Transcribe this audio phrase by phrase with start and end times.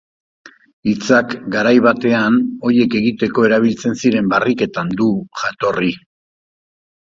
[0.91, 2.39] Hitzak garai batean
[2.71, 5.13] horiek egiteko erabiltzen ziren barriketan du
[5.45, 5.95] jatorri.